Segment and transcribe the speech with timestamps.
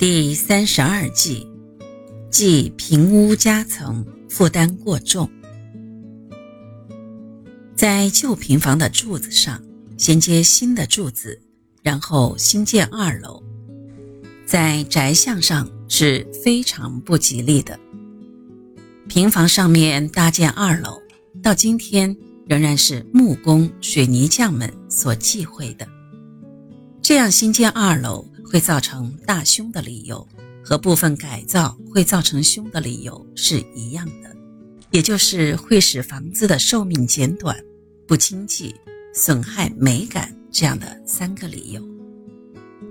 [0.00, 1.46] 第三十二计，
[2.30, 5.28] 即平屋夹层，负担过重。
[7.76, 9.62] 在旧平房的柱子上
[9.98, 11.38] 衔接新的柱子，
[11.82, 13.42] 然后新建二楼，
[14.46, 17.78] 在宅相上是非常不吉利的。
[19.06, 20.98] 平房上面搭建二楼，
[21.42, 25.86] 到今天仍然是木工、水泥匠们所忌讳的。
[27.02, 28.29] 这样新建二楼。
[28.50, 30.26] 会造成大凶的理由
[30.62, 34.36] 和部分改造会造成凶的理由是一样的，
[34.90, 37.56] 也就是会使房子的寿命减短、
[38.08, 38.74] 不经济、
[39.14, 41.80] 损害美感这样的三个理由。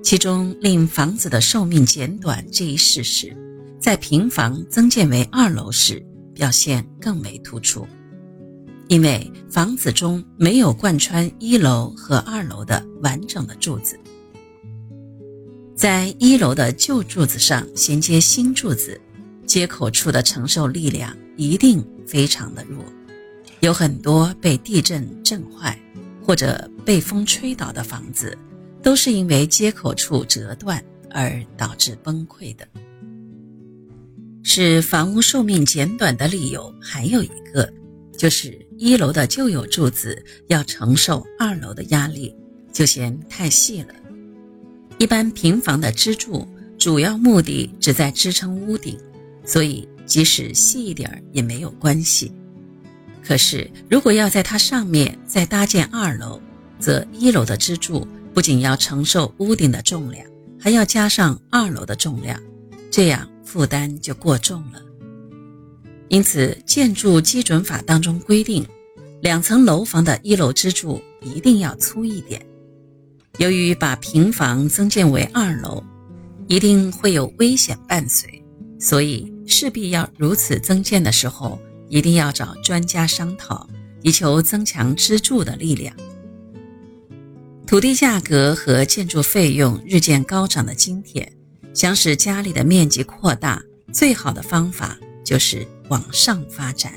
[0.00, 3.36] 其中令房子的寿命减短这一事实，
[3.80, 6.00] 在平房增建为二楼时
[6.32, 7.84] 表现更为突出，
[8.86, 13.98] 因为房子中没有贯穿一楼和二楼的完整的柱子。
[15.78, 19.00] 在一楼的旧柱子上衔接新柱子，
[19.46, 22.84] 接口处的承受力量一定非常的弱，
[23.60, 25.78] 有很多被地震震坏
[26.20, 28.36] 或者被风吹倒的房子，
[28.82, 32.66] 都是因为接口处折断而导致崩溃的。
[34.42, 37.72] 使房屋寿命减短的理由还有一个，
[38.16, 42.34] 就是一楼的旧有柱子要承受二楼的压力，
[42.72, 43.94] 就嫌太细了。
[44.98, 46.46] 一般平房的支柱
[46.76, 48.98] 主要目的只在支撑屋顶，
[49.44, 52.32] 所以即使细一点儿也没有关系。
[53.24, 56.40] 可是如果要在它上面再搭建二楼，
[56.80, 60.26] 则一楼的支柱不仅要承受屋顶的重量，
[60.58, 62.40] 还要加上二楼的重量，
[62.90, 64.82] 这样负担就过重了。
[66.08, 68.66] 因此，建筑基准法当中规定，
[69.20, 72.44] 两层楼房的一楼支柱一定要粗一点。
[73.36, 75.84] 由于把平房增建为二楼，
[76.48, 78.42] 一定会有危险伴随，
[78.80, 83.68] 所以势必要如此增建的时候，一定要找专家商讨，
[84.02, 85.94] 以求增强支柱的力量。
[87.66, 91.30] 土地价格和建筑费用日渐高涨的今天，
[91.74, 93.62] 想使家里的面积扩大，
[93.92, 96.94] 最好的方法就是往上发展。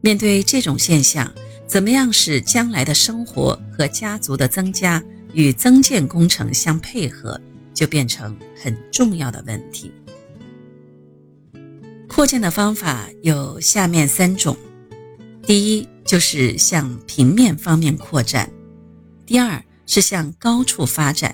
[0.00, 1.32] 面对这种现象，
[1.68, 7.38] 怎么样使将来的生活和家族的增加与增建工程相配合，
[7.74, 9.92] 就变成很重要的问题。
[12.08, 14.56] 扩建的方法有下面三种：
[15.42, 18.48] 第一，就是向平面方面扩展；
[19.26, 21.30] 第二，是向高处发展；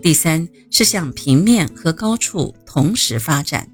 [0.00, 3.68] 第三，是向平面和高处同时发展。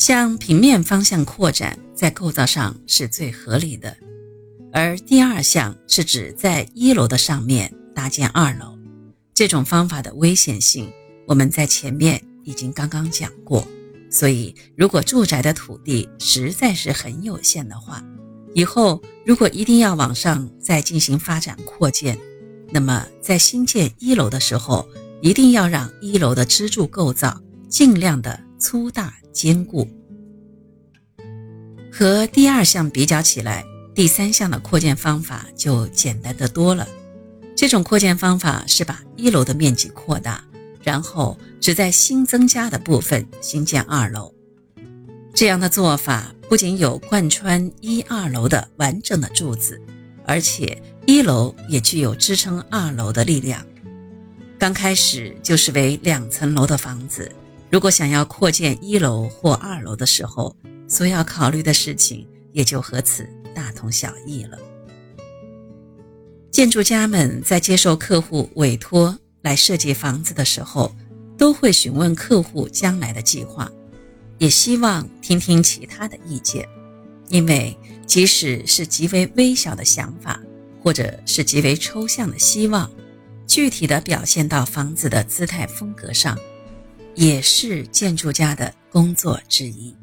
[0.00, 3.94] 向平面方向扩展，在构造上是最合理的。
[4.72, 8.78] 而第二项是指在一楼的上面搭建二楼，
[9.34, 10.90] 这种方法的危险性，
[11.26, 13.68] 我们在前面已经刚刚讲过。
[14.10, 18.02] 所以，如果住宅的土地实在是很有限的话，
[18.54, 22.18] 以后如果一定要往上再进行发展扩建，
[22.70, 24.88] 那么在新建一楼的时候，
[25.20, 29.14] 一定要让一楼的支柱构造尽量的粗大。
[29.32, 29.88] 坚固
[31.92, 36.86] 和第二项比较起来，第三项的扩建方法就简单的多了。
[37.54, 40.44] 这种扩建方法是把一楼的面积扩大，
[40.82, 44.34] 然后只在新增加的部分新建二楼。
[45.32, 49.80] 这样的做法不仅有贯穿一二楼的完整的柱子，
[50.26, 53.64] 而且一楼也具有支撑二楼的力量。
[54.58, 57.30] 刚开始就是为两层楼的房子。
[57.70, 60.56] 如果想要扩建一楼或二楼的时候，
[60.88, 64.58] 所要考虑的事情也就和此大同小异了。
[66.50, 70.92] 建筑家们在接受客户委托来设计房子的时候，
[71.38, 73.70] 都会询问客户将来的计划，
[74.38, 76.68] 也希望听听其他的意见，
[77.28, 80.40] 因为即使是极为微小的想法，
[80.82, 82.90] 或者是极为抽象的希望，
[83.46, 86.36] 具体的表现到房子的姿态风格上。
[87.20, 89.94] 也是建筑家的工作之一。